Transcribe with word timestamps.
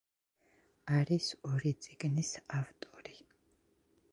არის 0.99 1.27
ორი 1.51 1.73
წიგნის 1.87 2.33
ავტორი. 2.61 3.17